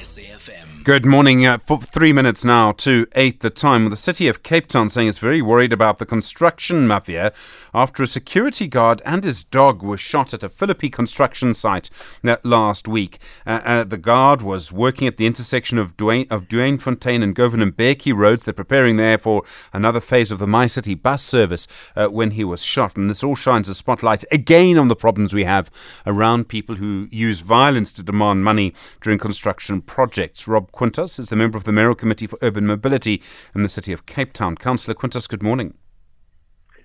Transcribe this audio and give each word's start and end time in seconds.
SAFM. 0.00 0.82
Good 0.82 1.04
morning. 1.04 1.44
Uh, 1.44 1.58
for 1.58 1.78
three 1.78 2.14
minutes 2.14 2.42
now 2.42 2.72
to 2.72 3.06
eight 3.14 3.40
the 3.40 3.50
time. 3.50 3.90
The 3.90 3.96
city 3.96 4.28
of 4.28 4.42
Cape 4.42 4.66
Town 4.66 4.88
saying 4.88 5.08
it's 5.08 5.18
very 5.18 5.42
worried 5.42 5.74
about 5.74 5.98
the 5.98 6.06
construction 6.06 6.88
mafia 6.88 7.34
after 7.74 8.02
a 8.02 8.06
security 8.06 8.66
guard 8.66 9.02
and 9.04 9.22
his 9.22 9.44
dog 9.44 9.82
were 9.82 9.98
shot 9.98 10.32
at 10.32 10.42
a 10.42 10.48
Philippi 10.48 10.88
construction 10.88 11.52
site 11.52 11.90
last 12.42 12.88
week. 12.88 13.18
Uh, 13.46 13.60
uh, 13.62 13.84
the 13.84 13.98
guard 13.98 14.40
was 14.40 14.72
working 14.72 15.06
at 15.06 15.18
the 15.18 15.26
intersection 15.26 15.76
of 15.76 15.98
Duane, 15.98 16.26
of 16.30 16.48
and 16.50 17.34
Govan 17.34 17.72
Mbeki 17.72 18.16
roads. 18.16 18.44
They're 18.44 18.54
preparing 18.54 18.96
there 18.96 19.18
for 19.18 19.42
another 19.74 20.00
phase 20.00 20.32
of 20.32 20.38
the 20.38 20.46
MyCiTi 20.46 21.02
bus 21.02 21.22
service 21.22 21.68
uh, 21.94 22.08
when 22.08 22.30
he 22.32 22.42
was 22.42 22.64
shot. 22.64 22.96
And 22.96 23.10
this 23.10 23.22
all 23.22 23.36
shines 23.36 23.68
a 23.68 23.74
spotlight 23.74 24.24
again 24.32 24.78
on 24.78 24.88
the 24.88 24.96
problems 24.96 25.34
we 25.34 25.44
have 25.44 25.70
around 26.06 26.48
people 26.48 26.76
who 26.76 27.06
use 27.10 27.40
violence 27.40 27.92
to 27.92 28.02
demand 28.02 28.44
money 28.44 28.72
during 29.02 29.18
construction 29.18 29.82
projects. 29.90 30.46
Rob 30.46 30.70
Quintas 30.70 31.18
is 31.18 31.30
the 31.30 31.36
member 31.36 31.58
of 31.58 31.64
the 31.64 31.72
Mayoral 31.72 31.96
Committee 31.96 32.28
for 32.28 32.38
Urban 32.42 32.64
Mobility 32.64 33.20
in 33.56 33.64
the 33.64 33.68
city 33.68 33.92
of 33.92 34.06
Cape 34.06 34.32
Town. 34.32 34.54
Councillor 34.54 34.94
Quintas, 34.94 35.28
good 35.28 35.42
morning. 35.42 35.74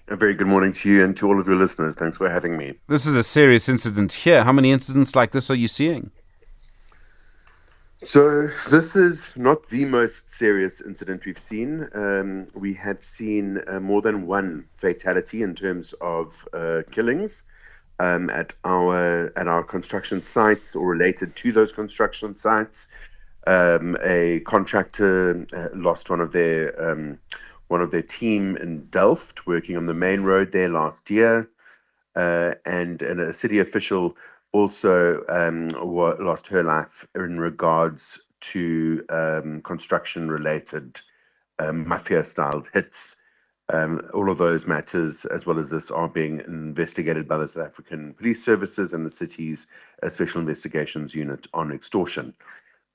A 0.08 0.16
very 0.16 0.34
good 0.34 0.48
morning 0.48 0.74
to 0.74 0.90
you 0.90 1.04
and 1.04 1.16
to 1.18 1.28
all 1.28 1.40
of 1.40 1.46
your 1.46 1.56
listeners. 1.56 1.94
Thanks 1.94 2.18
for 2.18 2.28
having 2.28 2.58
me. 2.58 2.74
This 2.88 3.06
is 3.06 3.14
a 3.14 3.22
serious 3.22 3.70
incident 3.70 4.12
here. 4.12 4.44
How 4.44 4.52
many 4.52 4.72
incidents 4.72 5.16
like 5.16 5.34
this 5.34 5.52
are 5.52 5.56
you 5.56 5.68
seeing? 5.68 6.10
So, 8.00 8.48
this 8.72 8.96
is 8.96 9.38
not 9.38 9.68
the 9.70 9.86
most 9.86 10.32
serious 10.32 10.82
incident 10.82 11.26
we've 11.28 11.38
seen. 11.38 11.88
Um, 11.94 12.48
we 12.56 12.74
had 12.74 13.04
seen 13.04 13.62
uh, 13.68 13.80
more 13.80 14.02
than 14.02 14.26
one 14.26 14.66
fatality 14.74 15.44
in 15.44 15.54
terms 15.54 15.94
of 16.02 16.48
uh, 16.54 16.82
killings 16.92 17.44
um, 18.00 18.30
at 18.30 18.54
our 18.64 19.32
at 19.38 19.48
our 19.48 19.64
construction 19.64 20.24
sites 20.24 20.76
or 20.76 20.88
related 20.88 21.36
to 21.36 21.52
those 21.52 21.72
construction 21.72 22.36
sites. 22.36 22.88
Um, 23.48 23.96
a 24.04 24.40
contractor 24.42 25.46
uh, 25.56 25.68
lost 25.74 26.10
one 26.10 26.20
of 26.20 26.32
their 26.32 26.74
um, 26.82 27.20
one 27.68 27.82
of 27.82 27.92
their 27.92 28.02
team 28.02 28.58
in 28.58 28.86
Delft 28.88 29.48
working 29.48 29.78
on 29.78 29.86
the 29.86 29.94
main 29.94 30.22
road 30.22 30.52
there 30.52 30.70
last 30.70 31.10
year, 31.10 31.50
uh, 32.16 32.56
and, 32.66 33.02
and 33.02 33.20
a 33.20 33.34
city 33.34 33.60
official 33.60 34.16
also 34.52 35.24
um, 35.30 35.70
lost 35.70 36.48
her 36.48 36.64
life 36.64 37.06
in 37.16 37.40
regards 37.40 38.20
to 38.40 39.04
um, 39.10 39.62
construction 39.62 40.30
related 40.30 41.02
um, 41.60 41.88
mafia 41.88 42.24
styled 42.24 42.70
hits 42.74 43.16
um, 43.74 44.02
all 44.14 44.30
of 44.30 44.38
those 44.38 44.68
matters, 44.68 45.26
as 45.26 45.46
well 45.46 45.58
as 45.58 45.70
this, 45.70 45.90
are 45.90 46.08
being 46.08 46.40
investigated 46.48 47.28
by 47.28 47.38
the 47.38 47.48
South 47.48 47.68
African 47.68 48.14
Police 48.14 48.44
Services 48.44 48.94
and 48.94 49.06
the 49.06 49.10
city's 49.10 49.68
uh, 50.04 50.10
Special 50.10 50.42
Investigations 50.42 51.16
Unit 51.16 51.48
on 51.54 51.72
extortion. 51.72 52.34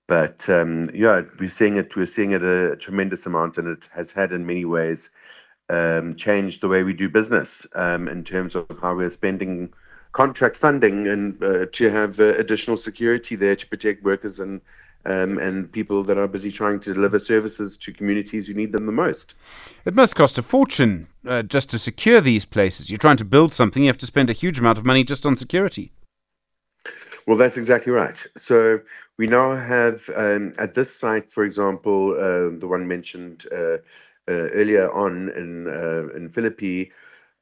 But 0.06 0.48
um, 0.48 0.88
yeah, 0.94 1.22
we're 1.38 1.48
seeing 1.48 1.76
it. 1.76 1.96
We're 1.96 2.06
seeing 2.06 2.32
it 2.32 2.42
a, 2.42 2.72
a, 2.72 2.76
tremendous 2.76 3.26
amount, 3.26 3.58
and 3.58 3.68
it 3.68 3.88
has 3.92 4.12
had, 4.12 4.32
in 4.32 4.46
many 4.46 4.64
ways, 4.64 5.10
um, 5.68 6.14
changed 6.16 6.60
the 6.60 6.68
way 6.68 6.82
we 6.82 6.92
do 6.92 7.08
business 7.08 7.66
um, 7.74 8.08
in 8.08 8.24
terms 8.24 8.54
of 8.54 8.66
how 8.80 8.94
we're 8.94 9.10
spending 9.10 9.72
contract 10.12 10.56
funding 10.56 11.06
and 11.06 11.42
uh, 11.42 11.66
to 11.72 11.90
have 11.90 12.18
uh, 12.18 12.34
additional 12.34 12.76
security 12.76 13.36
there 13.36 13.54
to 13.54 13.66
protect 13.68 14.02
workers 14.02 14.40
and 14.40 14.60
um, 15.06 15.38
and 15.38 15.70
people 15.70 16.02
that 16.04 16.18
are 16.18 16.28
busy 16.28 16.50
trying 16.50 16.80
to 16.80 16.94
deliver 16.94 17.18
services 17.18 17.76
to 17.78 17.92
communities 17.92 18.46
who 18.46 18.54
need 18.54 18.72
them 18.72 18.86
the 18.86 18.92
most. 18.92 19.34
It 19.84 19.94
must 19.94 20.16
cost 20.16 20.38
a 20.38 20.42
fortune 20.42 21.08
uh, 21.26 21.42
just 21.42 21.70
to 21.70 21.78
secure 21.78 22.20
these 22.20 22.44
places. 22.44 22.90
You're 22.90 22.98
trying 22.98 23.16
to 23.18 23.24
build 23.24 23.52
something, 23.54 23.82
you 23.82 23.88
have 23.88 23.98
to 23.98 24.06
spend 24.06 24.30
a 24.30 24.34
huge 24.34 24.58
amount 24.58 24.78
of 24.78 24.84
money 24.84 25.04
just 25.04 25.26
on 25.26 25.36
security. 25.36 25.92
Well, 27.26 27.36
that's 27.36 27.56
exactly 27.56 27.92
right. 27.92 28.22
So 28.36 28.80
we 29.16 29.26
now 29.26 29.54
have 29.54 30.08
um, 30.16 30.52
at 30.58 30.74
this 30.74 30.94
site, 30.94 31.30
for 31.30 31.44
example, 31.44 32.12
uh, 32.14 32.58
the 32.58 32.66
one 32.66 32.88
mentioned 32.88 33.46
uh, 33.52 33.78
uh 34.28 34.48
earlier 34.52 34.90
on 34.92 35.28
in 35.30 35.68
uh, 35.68 36.08
in 36.16 36.28
Philippi, 36.30 36.92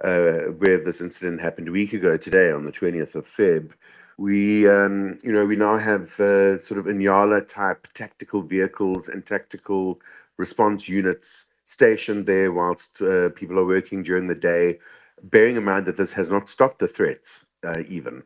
uh, 0.03 0.53
where 0.59 0.83
this 0.83 1.01
incident 1.01 1.41
happened 1.41 1.69
a 1.69 1.73
week 1.73 1.93
ago 1.93 2.17
today 2.17 2.51
on 2.53 2.65
the 2.65 2.73
20th 2.73 3.15
of 3.15 3.25
Feb. 3.25 3.73
We, 4.19 4.69
um, 4.69 5.19
you 5.23 5.33
know, 5.33 5.47
we 5.47 5.57
now 5.57 5.79
have 5.79 6.19
uh, 6.21 6.59
sort 6.59 6.79
of 6.79 6.87
Inyala 6.87 7.47
type 7.49 7.87
tactical 7.95 8.43
vehicles 8.43 9.09
and 9.09 9.25
tactical 9.25 10.01
response 10.37 10.89
units 10.89 11.47
stationed 11.67 12.27
there 12.27 12.53
whilst 12.53 13.01
uh, 13.03 13.31
people 13.31 13.59
are 13.59 13.67
working 13.67 14.03
during 14.03 14.27
the 14.27 14.35
day, 14.35 14.79
bearing 15.23 15.57
in 15.57 15.65
mind 15.65 15.87
that 15.87 15.97
this 15.97 16.13
has 16.13 16.31
not 16.31 16.49
stopped 16.49 16.79
the 16.79 16.89
threats 16.89 17.47
uh, 17.65 17.83
even. 17.89 18.23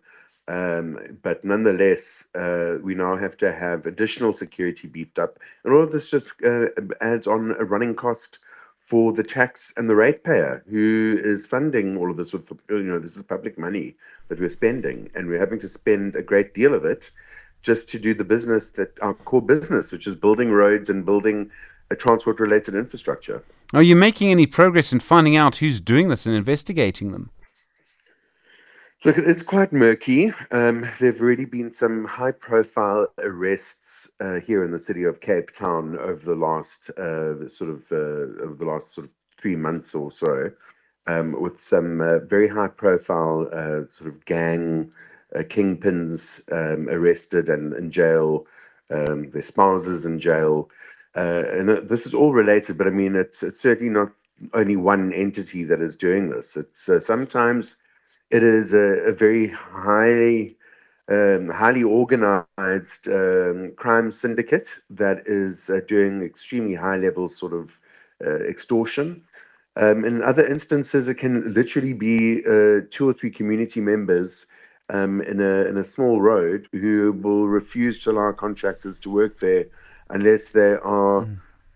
Um, 0.49 1.19
but 1.22 1.44
nonetheless, 1.44 2.27
uh, 2.34 2.78
we 2.83 2.94
now 2.94 3.16
have 3.16 3.37
to 3.39 3.53
have 3.53 3.87
additional 3.87 4.33
security 4.33 4.89
beefed 4.89 5.19
up, 5.19 5.39
and 5.65 5.72
all 5.72 5.83
of 5.83 5.93
this 5.93 6.10
just 6.10 6.33
uh, 6.44 6.66
adds 7.00 7.27
on 7.27 7.53
a 7.59 7.65
running 7.65 7.94
cost 7.94 8.39
for 8.82 9.12
the 9.12 9.22
tax 9.22 9.72
and 9.76 9.88
the 9.88 9.94
ratepayer 9.94 10.65
who 10.69 11.16
is 11.22 11.47
funding 11.47 11.97
all 11.97 12.10
of 12.10 12.16
this 12.16 12.32
with 12.32 12.50
you 12.69 12.82
know 12.82 12.98
this 12.98 13.16
is 13.16 13.22
public 13.22 13.56
money 13.56 13.94
that 14.28 14.41
we're 14.41 14.50
spending 14.50 15.09
and 15.15 15.28
we're 15.28 15.38
having 15.38 15.59
to 15.60 15.69
spend 15.69 16.16
a 16.16 16.22
great 16.22 16.53
deal 16.53 16.75
of 16.75 16.84
it 16.84 17.10
just 17.62 17.88
to 17.88 17.98
do 17.98 18.12
the 18.12 18.25
business 18.25 18.71
that 18.71 18.98
our 19.00 19.15
core 19.15 19.41
business 19.41 19.92
which 19.92 20.09
is 20.09 20.16
building 20.16 20.50
roads 20.50 20.91
and 20.91 21.06
building 21.06 21.48
a 21.91 21.97
transport 21.97 22.41
related 22.41 22.75
infrastructure. 22.75 23.44
Are 23.72 23.82
you 23.82 23.94
making 23.94 24.31
any 24.31 24.47
progress 24.47 24.92
in 24.92 24.98
finding 24.98 25.37
out 25.37 25.56
who's 25.56 25.78
doing 25.78 26.09
this 26.09 26.26
and 26.26 26.34
investigating 26.34 27.12
them 27.12 27.31
Look, 29.05 29.19
it's 29.19 29.43
quite 29.43 29.73
murky. 29.73 30.29
Um, 30.53 30.83
there 31.01 31.11
have 31.11 31.21
already 31.21 31.45
been 31.45 31.73
some 31.73 32.05
high 32.05 32.31
profile 32.31 33.09
arrests 33.19 34.09
uh, 34.21 34.39
here 34.39 34.63
in 34.63 34.71
the 34.71 34.79
city 34.79 35.03
of 35.03 35.21
Cape 35.21 35.51
Town 35.51 35.99
over 35.99 36.25
the 36.25 36.37
last 36.37 36.89
uh, 36.91 37.49
sort 37.49 37.71
of 37.71 37.91
uh, 37.91 38.45
over 38.45 38.55
the 38.57 38.65
last 38.65 38.95
sort 38.95 39.09
of 39.09 39.15
three 39.37 39.57
months 39.57 39.93
or 39.93 40.13
so, 40.13 40.53
um, 41.09 41.33
with 41.33 41.59
some 41.59 42.01
uh, 42.01 42.21
very 42.21 42.47
high 42.47 42.69
profile 42.69 43.49
uh, 43.53 43.89
sort 43.89 44.09
of 44.09 44.25
gang 44.25 44.93
uh, 45.34 45.41
kingpins 45.41 46.41
um, 46.53 46.89
arrested 46.89 47.49
and 47.49 47.75
in 47.75 47.91
jail, 47.91 48.47
um, 48.93 49.31
their 49.31 49.43
spouses 49.43 50.07
in 50.07 50.21
jail. 50.21 50.71
and 51.17 51.69
this 51.89 52.07
is 52.07 52.15
all 52.15 52.33
related, 52.33 52.79
but 52.79 52.87
I 52.87 52.91
mean, 52.91 53.17
it's, 53.17 53.43
it's 53.43 53.59
certainly 53.59 53.93
not 53.93 54.13
only 54.55 54.77
one 54.77 55.13
entity 55.13 55.65
that 55.65 55.81
is 55.81 55.97
doing 55.97 56.31
this. 56.31 56.57
It's 56.57 56.89
sometimes 57.05 57.79
it 58.32 58.43
is 58.43 58.72
a, 58.72 59.10
a 59.10 59.12
very 59.12 59.48
highly 59.48 60.56
um, 61.09 61.50
highly 61.50 61.82
organized 61.82 63.06
um, 63.09 63.72
crime 63.76 64.10
syndicate 64.10 64.78
that 64.88 65.22
is 65.26 65.69
uh, 65.69 65.81
doing 65.87 66.22
extremely 66.22 66.75
high 66.75 66.97
level 66.97 67.28
sort 67.28 67.53
of 67.53 67.78
uh, 68.25 68.38
extortion. 68.48 69.22
Um, 69.76 70.04
in 70.04 70.22
other 70.22 70.47
instances, 70.47 71.09
it 71.09 71.16
can 71.16 71.53
literally 71.53 71.92
be 71.92 72.42
uh, 72.47 72.82
two 72.91 73.09
or 73.09 73.12
three 73.12 73.31
community 73.31 73.81
members 73.81 74.47
um, 74.91 75.21
in 75.22 75.41
a 75.41 75.66
in 75.66 75.76
a 75.76 75.84
small 75.84 76.21
road 76.21 76.69
who 76.72 77.12
will 77.22 77.48
refuse 77.48 78.03
to 78.04 78.10
allow 78.10 78.32
contractors 78.32 78.98
to 79.00 79.10
work 79.10 79.38
there 79.41 79.66
unless 80.10 80.50
they 80.50 80.75
are 80.82 81.26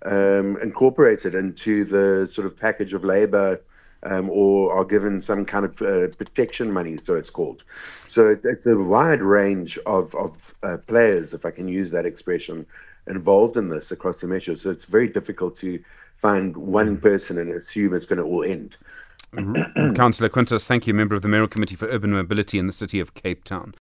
mm. 0.04 0.62
incorporated 0.62 1.34
into 1.34 1.84
the 1.84 2.26
sort 2.26 2.46
of 2.46 2.56
package 2.56 2.92
of 2.94 3.04
labor 3.04 3.60
um, 4.06 4.30
or 4.30 4.72
are 4.72 4.84
given 4.84 5.20
some 5.20 5.44
kind 5.44 5.64
of 5.64 5.82
uh, 5.82 6.08
protection 6.16 6.70
money, 6.70 6.96
so 6.96 7.14
it's 7.14 7.30
called. 7.30 7.64
So 8.08 8.28
it, 8.30 8.40
it's 8.44 8.66
a 8.66 8.76
wide 8.76 9.20
range 9.20 9.78
of, 9.86 10.14
of 10.14 10.54
uh, 10.62 10.78
players, 10.86 11.34
if 11.34 11.44
I 11.44 11.50
can 11.50 11.68
use 11.68 11.90
that 11.90 12.06
expression, 12.06 12.66
involved 13.06 13.56
in 13.56 13.68
this 13.68 13.90
across 13.90 14.20
the 14.20 14.26
measure. 14.26 14.56
So 14.56 14.70
it's 14.70 14.84
very 14.84 15.08
difficult 15.08 15.56
to 15.56 15.82
find 16.16 16.56
one 16.56 16.96
person 16.96 17.38
and 17.38 17.50
assume 17.50 17.94
it's 17.94 18.06
going 18.06 18.18
to 18.18 18.24
all 18.24 18.44
end. 18.44 18.76
Councillor 19.94 20.30
Quintas, 20.30 20.66
thank 20.66 20.86
you, 20.86 20.94
member 20.94 21.14
of 21.14 21.22
the 21.22 21.28
Mayoral 21.28 21.48
Committee 21.48 21.76
for 21.76 21.86
Urban 21.88 22.12
Mobility 22.12 22.58
in 22.58 22.66
the 22.66 22.72
City 22.72 23.00
of 23.00 23.14
Cape 23.14 23.44
Town. 23.44 23.74